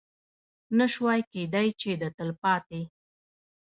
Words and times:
نه 0.77 0.85
شوای 0.93 1.21
کېدی 1.31 1.67
چې 1.79 1.89
د 2.01 2.03
تلپاتې 2.17 2.81